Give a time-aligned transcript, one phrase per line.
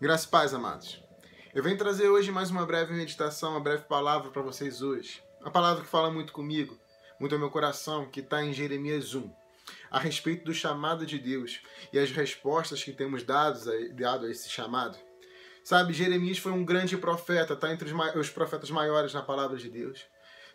[0.00, 1.02] Graças e paz, amados.
[1.52, 5.20] Eu venho trazer hoje mais uma breve meditação, uma breve palavra para vocês hoje.
[5.42, 6.78] A palavra que fala muito comigo,
[7.18, 9.28] muito ao meu coração, que está em Jeremias 1,
[9.90, 11.60] a respeito do chamado de Deus
[11.92, 13.64] e as respostas que temos dados
[13.96, 14.96] dado a esse chamado.
[15.64, 19.68] Sabe, Jeremias foi um grande profeta, está entre os, os profetas maiores na palavra de
[19.68, 20.06] Deus.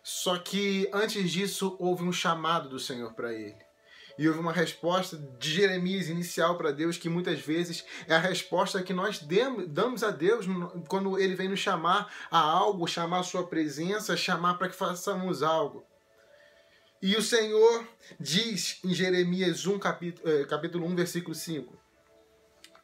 [0.02, 3.58] Só que antes disso houve um chamado do Senhor para ele.
[4.16, 8.82] E houve uma resposta de Jeremias inicial para Deus, que muitas vezes é a resposta
[8.82, 9.26] que nós
[9.68, 10.46] damos a Deus
[10.88, 15.42] quando ele vem nos chamar a algo, chamar a sua presença, chamar para que façamos
[15.42, 15.84] algo.
[17.02, 17.86] E o Senhor
[18.18, 21.76] diz em Jeremias 1, capítulo, eh, capítulo 1, versículo 5: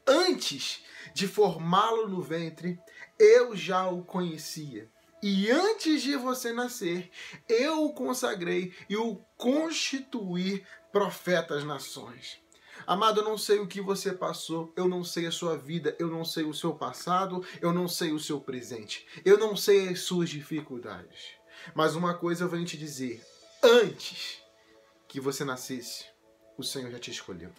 [0.07, 2.79] Antes de formá-lo no ventre,
[3.19, 4.91] eu já o conhecia.
[5.23, 7.10] E antes de você nascer,
[7.47, 12.41] eu o consagrei e o constituí profeta às nações.
[12.87, 16.09] Amado, eu não sei o que você passou, eu não sei a sua vida, eu
[16.09, 20.01] não sei o seu passado, eu não sei o seu presente, eu não sei as
[20.01, 21.34] suas dificuldades.
[21.74, 23.23] Mas uma coisa eu venho te dizer:
[23.62, 24.43] antes
[25.07, 26.07] que você nascesse,
[26.57, 27.52] o Senhor já te escolheu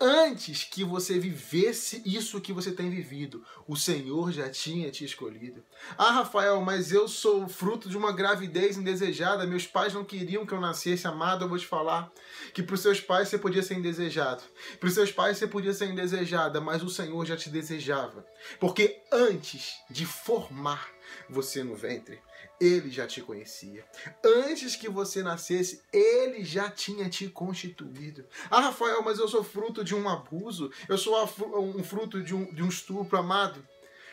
[0.00, 3.44] antes que você vivesse isso que você tem vivido.
[3.68, 5.62] O Senhor já tinha te escolhido.
[5.98, 9.46] Ah, Rafael, mas eu sou fruto de uma gravidez indesejada.
[9.46, 11.44] Meus pais não queriam que eu nascesse amado.
[11.44, 12.10] Eu vou te falar
[12.54, 14.42] que para os seus pais você podia ser indesejado.
[14.78, 18.24] Para os seus pais você podia ser indesejada, mas o Senhor já te desejava.
[18.58, 20.88] Porque antes de formar
[21.28, 22.20] você no ventre,
[22.60, 23.84] ele já te conhecia.
[24.24, 28.26] Antes que você nascesse, ele já tinha te constituído.
[28.50, 31.16] Ah, Rafael, mas eu sou fruto de um abuso, eu sou
[31.58, 33.66] um fruto de um, de um estupro amado.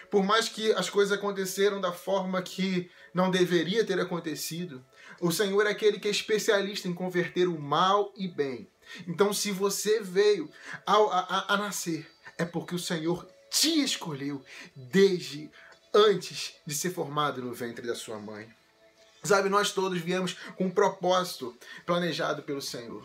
[0.09, 4.84] Por mais que as coisas aconteceram da forma que não deveria ter acontecido,
[5.20, 8.70] o Senhor é aquele que é especialista em converter o mal e bem.
[9.06, 10.50] Então, se você veio
[10.86, 14.42] a, a, a nascer, é porque o Senhor te escolheu
[14.75, 15.50] desde
[15.93, 18.47] antes de ser formado no ventre da sua mãe.
[19.23, 23.03] Sabe, nós todos viemos com um propósito planejado pelo Senhor.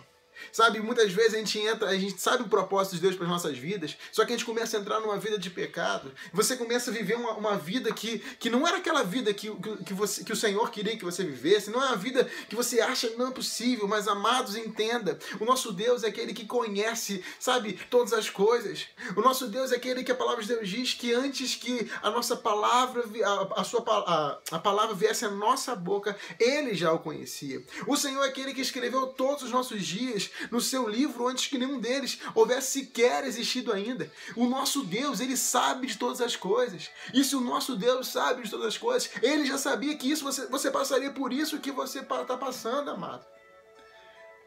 [0.50, 3.30] Sabe, muitas vezes a gente entra, a gente sabe o propósito de Deus para as
[3.30, 6.12] nossas vidas, só que a gente começa a entrar numa vida de pecado.
[6.32, 9.84] Você começa a viver uma, uma vida que, que não era aquela vida que, que,
[9.84, 12.80] que, você, que o Senhor queria que você vivesse, não é uma vida que você
[12.80, 17.78] acha não é possível, mas amados, entenda: o nosso Deus é aquele que conhece, sabe,
[17.90, 18.86] todas as coisas.
[19.16, 22.10] O nosso Deus é aquele que a palavra de Deus diz que antes que a
[22.10, 26.98] nossa palavra, a, a sua a, a palavra viesse à nossa boca, ele já o
[26.98, 27.62] conhecia.
[27.86, 31.58] O Senhor é aquele que escreveu todos os nossos dias no seu livro antes que
[31.58, 34.10] nenhum deles houvesse sequer existido ainda.
[34.36, 36.90] O nosso Deus, ele sabe de todas as coisas.
[37.12, 40.24] E se o nosso Deus sabe de todas as coisas, ele já sabia que isso
[40.24, 43.26] você, você passaria por isso que você está passando, amado.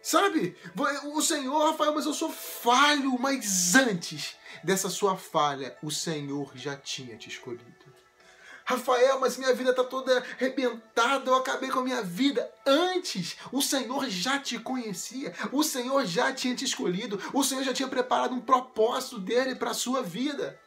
[0.02, 0.56] Sabe?
[1.06, 6.76] O Senhor, Rafael, mas eu sou falho, mas antes dessa sua falha, o Senhor já
[6.76, 7.95] tinha te escolhido.
[8.68, 12.52] Rafael, mas minha vida está toda arrebentada, eu acabei com a minha vida.
[12.66, 17.72] Antes, o Senhor já te conhecia, o Senhor já tinha te escolhido, o Senhor já
[17.72, 20.60] tinha preparado um propósito dele para a sua vida.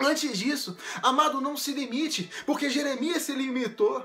[0.00, 4.04] Antes disso, amado, não se limite, porque Jeremias se limitou.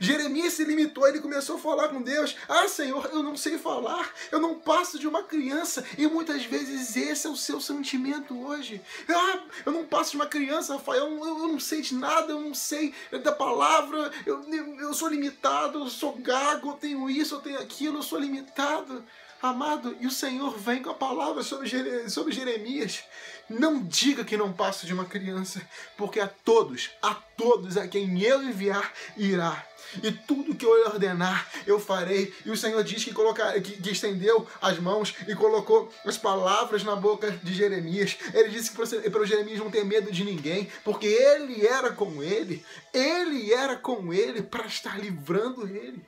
[0.00, 4.10] Jeremias se limitou, ele começou a falar com Deus: Ah, Senhor, eu não sei falar,
[4.30, 5.84] eu não passo de uma criança.
[5.98, 8.80] E muitas vezes esse é o seu sentimento hoje.
[9.08, 12.40] Ah, eu não passo de uma criança, Rafael, eu, eu não sei de nada, eu
[12.40, 14.44] não sei da palavra, eu,
[14.80, 19.04] eu sou limitado, eu sou gago, eu tenho isso, eu tenho aquilo, eu sou limitado.
[19.44, 23.04] Amado, e o Senhor vem com a palavra sobre, sobre Jeremias.
[23.46, 25.60] Não diga que não passo de uma criança,
[25.98, 29.62] porque a todos, a todos a quem eu enviar, irá.
[30.02, 32.32] E tudo que eu ordenar, eu farei.
[32.46, 36.82] E o Senhor diz que, colocar, que, que estendeu as mãos e colocou as palavras
[36.82, 38.16] na boca de Jeremias.
[38.32, 42.64] Ele disse que para Jeremias não ter medo de ninguém, porque ele era com ele.
[42.94, 46.02] Ele era com ele para estar livrando ele.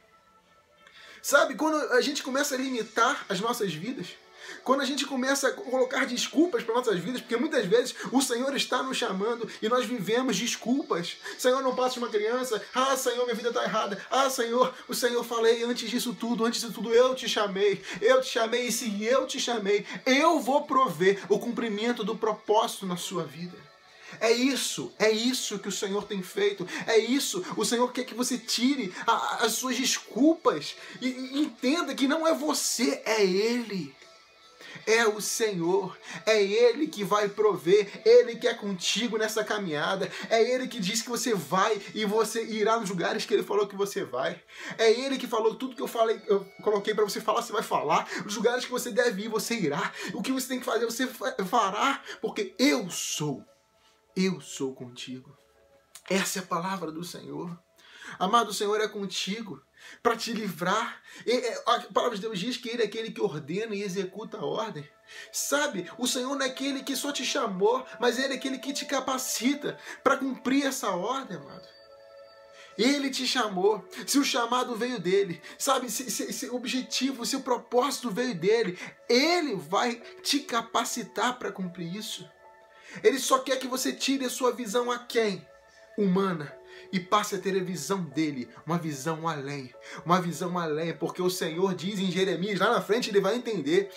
[1.26, 4.10] Sabe, quando a gente começa a limitar as nossas vidas,
[4.62, 8.54] quando a gente começa a colocar desculpas para nossas vidas, porque muitas vezes o Senhor
[8.54, 11.16] está nos chamando e nós vivemos desculpas.
[11.36, 12.62] Senhor, não passo de uma criança.
[12.72, 14.00] Ah, Senhor, minha vida está errada.
[14.08, 17.82] Ah, Senhor, o Senhor falei antes disso tudo, antes de tudo eu te chamei.
[18.00, 22.86] Eu te chamei e se eu te chamei, eu vou prover o cumprimento do propósito
[22.86, 23.58] na sua vida.
[24.20, 26.66] É isso, é isso que o Senhor tem feito.
[26.86, 27.44] É isso.
[27.56, 32.26] O Senhor quer que você tire a, as suas desculpas e, e entenda que não
[32.26, 33.94] é você, é Ele.
[34.86, 40.42] É o Senhor, é Ele que vai prover, Ele que é contigo nessa caminhada, é
[40.42, 43.76] Ele que diz que você vai e você irá nos lugares que Ele falou que
[43.76, 44.40] você vai.
[44.76, 47.62] É Ele que falou tudo que eu falei, eu coloquei para você falar, você vai
[47.62, 48.08] falar.
[48.26, 49.92] Os lugares que você deve ir, você irá.
[50.12, 53.44] O que você tem que fazer, você fará, porque eu sou
[54.16, 55.36] eu sou contigo.
[56.08, 57.56] Essa é a palavra do Senhor.
[58.18, 59.62] Amado, o Senhor é contigo
[60.02, 61.02] para te livrar.
[61.26, 64.44] É, a palavra de Deus diz que Ele é aquele que ordena e executa a
[64.44, 64.88] ordem.
[65.32, 68.72] Sabe, o Senhor não é aquele que só te chamou, mas Ele é aquele que
[68.72, 71.66] te capacita para cumprir essa ordem, amado.
[72.78, 73.84] Ele te chamou.
[74.06, 75.90] Se o chamado veio dele, sabe?
[75.90, 78.78] Se, se, se o objetivo, se o propósito veio dele,
[79.08, 82.28] ele vai te capacitar para cumprir isso.
[83.02, 85.46] Ele só quer que você tire a sua visão a quem?
[85.96, 86.56] Humana
[86.92, 89.72] e passe a ter a visão dele, uma visão além,
[90.04, 93.90] uma visão além, porque o Senhor diz em Jeremias, lá na frente ele vai entender.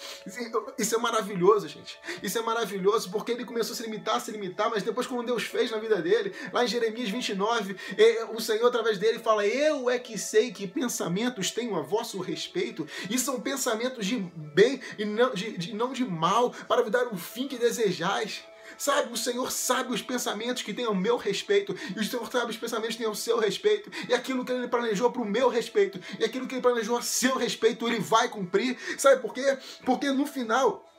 [0.77, 1.99] Isso é maravilhoso, gente.
[2.21, 5.25] Isso é maravilhoso, porque ele começou a se limitar, a se limitar, mas depois, quando
[5.25, 9.45] Deus fez na vida dele, lá em Jeremias 29, é, o Senhor, através dele, fala:
[9.45, 14.81] Eu é que sei que pensamentos tenho a vosso respeito, e são pensamentos de bem
[14.97, 18.43] e não de, de não de mal, para vos dar o fim que desejais.
[18.79, 22.51] Sabe, o Senhor sabe os pensamentos que tem ao meu respeito, e o Senhor sabe
[22.51, 25.49] os pensamentos que tem ao seu respeito, e aquilo que ele planejou para o meu
[25.49, 28.79] respeito, e aquilo que ele planejou a seu respeito, ele vai cumprir.
[28.97, 29.57] Sabe por quê?
[29.83, 30.89] Porque no final,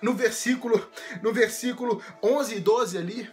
[0.00, 0.90] no versículo,
[1.20, 3.30] no versículo 11 e 12 ali,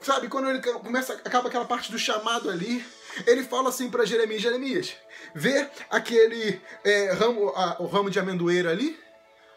[0.00, 2.84] sabe, quando ele começa, acaba aquela parte do chamado ali,
[3.28, 4.96] ele fala assim para Jeremias, Jeremias,
[5.32, 8.98] vê aquele é, ramo, a, o ramo de amendoeira ali?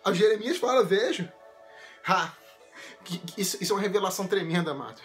[0.06, 1.28] A Jeremias fala, vejo.
[2.08, 2.34] Ha,
[3.38, 5.02] isso, isso é uma revelação tremenda, amado.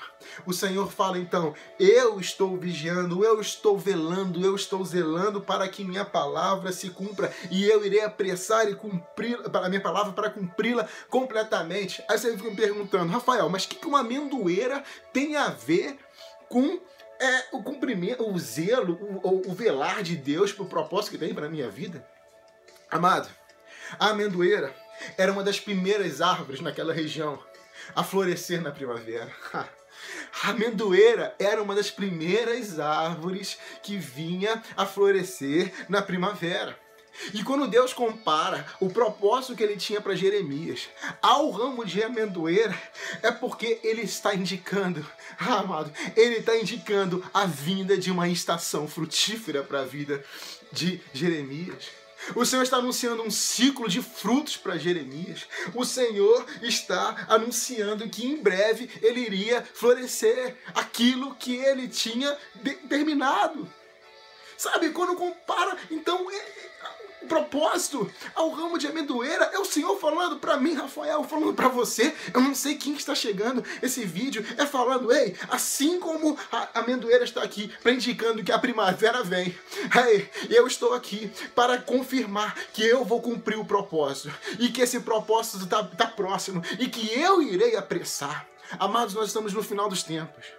[0.46, 5.84] O Senhor fala então: Eu estou vigiando, eu estou velando, eu estou zelando para que
[5.84, 10.88] minha palavra se cumpra e eu irei apressar e cumprir a minha palavra para cumpri-la
[11.08, 12.02] completamente.
[12.08, 15.98] Aí você fica me perguntando, Rafael, mas o que uma amendoeira tem a ver
[16.48, 16.80] com
[17.20, 21.34] é, o cumprimento, o zelo, o, o velar de Deus para o propósito que tem
[21.34, 22.06] para a minha vida?
[22.90, 23.28] Amado,
[23.98, 24.74] a amendoeira
[25.16, 27.38] era uma das primeiras árvores naquela região
[27.94, 29.30] a florescer na primavera.
[30.44, 36.78] A amendoeira era uma das primeiras árvores que vinha a florescer na primavera.
[37.34, 40.88] E quando Deus compara o propósito que ele tinha para Jeremias
[41.20, 42.80] ao ramo de amendoeira,
[43.22, 45.04] é porque ele está indicando,
[45.38, 50.24] ah, amado, ele está indicando a vinda de uma estação frutífera para a vida
[50.72, 51.97] de Jeremias.
[52.34, 55.46] O Senhor está anunciando um ciclo de frutos para Jeremias.
[55.74, 62.36] O Senhor está anunciando que em breve ele iria florescer aquilo que ele tinha
[62.88, 63.70] terminado.
[64.56, 66.26] Sabe, quando compara, então
[67.22, 71.68] o propósito ao ramo de amendoeira é o Senhor falando para mim, Rafael, falando para
[71.68, 72.14] você.
[72.32, 77.24] Eu não sei quem está chegando esse vídeo, é falando, ei, assim como a amendoeira
[77.24, 79.56] está aqui, para indicando que a primavera vem,
[80.06, 85.00] ei, eu estou aqui para confirmar que eu vou cumprir o propósito e que esse
[85.00, 88.46] propósito está tá próximo e que eu irei apressar.
[88.78, 90.57] Amados, nós estamos no final dos tempos.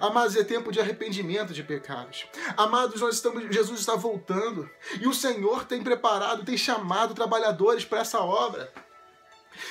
[0.00, 2.26] Amados, é tempo de arrependimento de pecados.
[2.56, 4.68] Amados, nós estamos, Jesus está voltando
[5.00, 8.72] e o Senhor tem preparado, tem chamado trabalhadores para essa obra.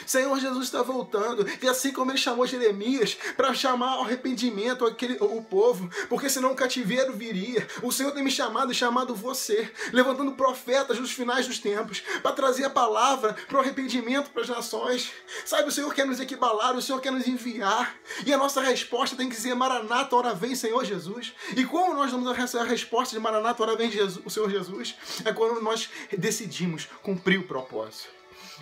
[0.06, 5.18] Senhor Jesus está voltando, e assim como ele chamou Jeremias para chamar ao arrependimento aquele,
[5.20, 7.68] o povo, porque senão o cativeiro viria.
[7.82, 12.32] O Senhor tem me chamado e chamado você, levantando profetas nos finais dos tempos, para
[12.32, 15.12] trazer a palavra para o arrependimento para as nações.
[15.46, 17.96] Sabe, o Senhor quer nos equibalar, o Senhor quer nos enviar,
[18.26, 21.34] e a nossa resposta tem que ser Maranata, hora vem, Senhor Jesus.
[21.56, 24.96] E como nós damos a resposta de Maranata, hora vem Jesus, o Senhor Jesus?
[25.26, 28.10] É quando nós decidimos cumprir o propósito.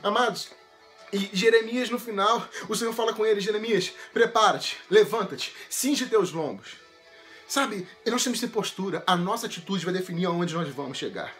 [0.04, 0.50] Amados,
[1.14, 6.78] e Jeremias, no final, o Senhor fala com ele: Jeremias, prepara-te, levanta-te, cinge teus lombos.
[7.48, 9.04] Sabe, nós temos que ter postura.
[9.06, 11.34] A nossa atitude vai definir aonde nós vamos chegar.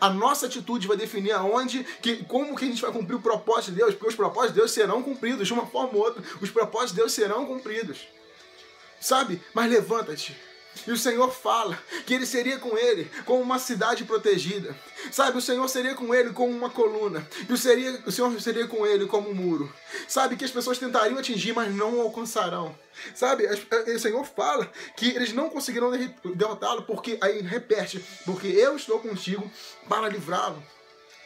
[0.00, 3.72] A nossa atitude vai definir aonde, que, como que a gente vai cumprir o propósito
[3.72, 6.22] de Deus, porque os propósitos de Deus serão cumpridos de uma forma ou outra.
[6.40, 8.06] Os propósitos de Deus serão cumpridos.
[9.00, 9.42] Sabe?
[9.54, 10.36] Mas levanta-te,
[10.86, 14.74] e o Senhor fala que ele seria com ele como uma cidade protegida.
[15.10, 17.26] Sabe, o Senhor seria com ele como uma coluna.
[17.48, 19.72] E o, seria, o Senhor seria com ele como um muro.
[20.08, 22.74] Sabe, que as pessoas tentariam atingir, mas não alcançarão.
[23.14, 25.90] Sabe, o Senhor fala que eles não conseguirão
[26.34, 29.50] derrotá-lo, porque aí repete, porque eu estou contigo
[29.88, 30.62] para livrá-lo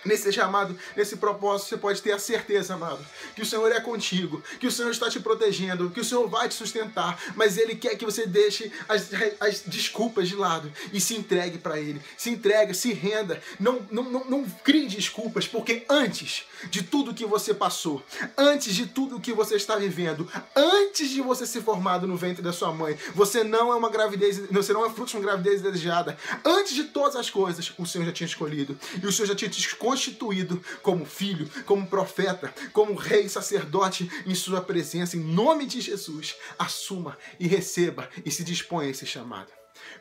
[0.04, 4.42] nesse chamado, nesse propósito, você pode ter a certeza, amado, que o Senhor é contigo,
[4.60, 7.96] que o Senhor está te protegendo, que o Senhor vai te sustentar, mas Ele quer
[7.96, 9.08] que você deixe as,
[9.40, 12.00] as desculpas de lado e se entregue para Ele.
[12.16, 17.26] Se entregue, se renda, não, não, não, não crie desculpas, porque antes de tudo que
[17.26, 18.02] você passou,
[18.36, 22.52] antes de tudo que você está vivendo, antes de você ser formado no ventre da
[22.52, 26.16] sua mãe, você não é uma gravidez, você não é fruto de uma gravidez desejada.
[26.44, 29.50] Antes de todas as coisas, o Senhor já tinha escolhido e o Senhor já tinha
[29.50, 35.16] te escolhido constituído como filho, como profeta, como rei sacerdote em sua presença.
[35.16, 39.52] Em nome de Jesus, assuma e receba e se disponha a esse chamado.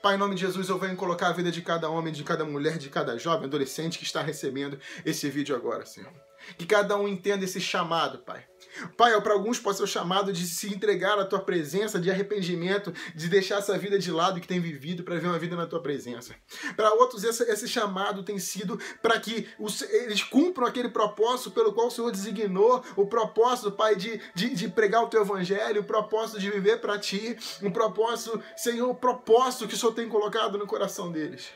[0.02, 2.44] Pai, em nome de Jesus, eu venho colocar a vida de cada homem, de cada
[2.44, 6.12] mulher, de cada jovem, adolescente que está recebendo esse vídeo agora, Senhor.
[6.58, 8.44] Que cada um entenda esse chamado, Pai.
[8.98, 12.94] Pai, para alguns pode ser o chamado de se entregar à tua presença, de arrependimento,
[13.16, 15.82] de deixar essa vida de lado que tem vivido para ver uma vida na tua
[15.82, 16.36] presença.
[16.76, 21.74] Para outros, esse, esse, chamado tem sido para que os, eles cumpram aquele propósito pelo
[21.74, 25.86] qual o Senhor designou, o propósito, Pai, de, de, de pregar o teu evangelho, o
[25.86, 30.58] propósito de viver para ti, um propósito, Senhor, o propósito que o Senhor tem colocado
[30.58, 31.50] no coração deles.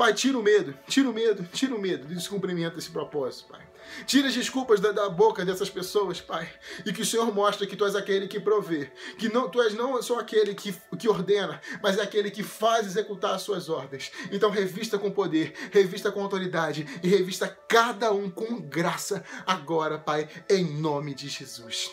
[0.00, 3.60] Pai, tira o medo, tira o medo, tira o medo do descumprimento desse propósito, Pai.
[4.06, 6.50] Tira as desculpas da, da, boca dessas pessoas, Pai.
[6.86, 8.90] E que o Senhor mostre que Tu és aquele que provê.
[9.18, 12.86] Que não, Tu és não só aquele que, que ordena, mas é aquele que faz
[12.86, 14.10] executar as suas ordens.
[14.32, 20.30] Então revista com poder, revista com autoridade e revista cada um com graça agora, Pai,
[20.48, 21.90] em nome de Jesus.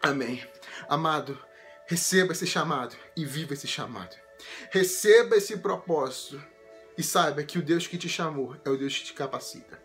[0.00, 0.46] Amém.
[0.88, 1.36] Amado,
[1.88, 4.14] receba esse chamado e viva esse chamado.
[4.70, 6.40] Receba esse propósito
[6.98, 9.80] e saiba que o Deus que te chamou é o Deus que te capacita.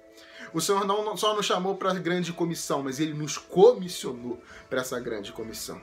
[0.51, 4.81] O Senhor não só nos chamou para a grande comissão, mas Ele nos comissionou para
[4.81, 5.79] essa grande comissão.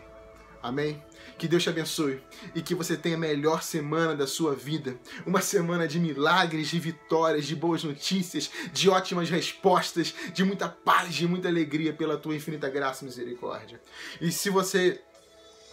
[0.62, 1.02] Amém?
[1.38, 2.22] Que Deus te abençoe
[2.54, 4.98] e que você tenha a melhor semana da sua vida.
[5.24, 11.14] Uma semana de milagres, de vitórias, de boas notícias, de ótimas respostas, de muita paz,
[11.14, 13.80] de muita alegria pela tua infinita graça e misericórdia.
[14.20, 15.00] E se você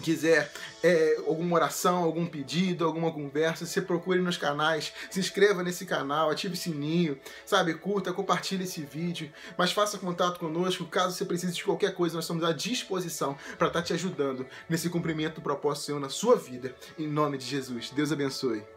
[0.01, 0.51] quiser
[0.83, 6.29] é, alguma oração, algum pedido, alguma conversa, você procure nos canais, se inscreva nesse canal,
[6.29, 11.53] ative o sininho, sabe, curta, compartilhe esse vídeo, mas faça contato conosco, caso você precise
[11.53, 15.41] de qualquer coisa, nós estamos à disposição para estar tá te ajudando nesse cumprimento do
[15.41, 17.89] propósito Senhor na sua vida, em nome de Jesus.
[17.89, 18.76] Deus abençoe.